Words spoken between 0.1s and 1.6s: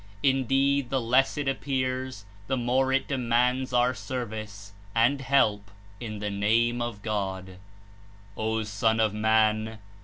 Indeed, the less It